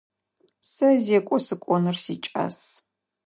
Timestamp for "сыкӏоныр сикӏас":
1.45-2.57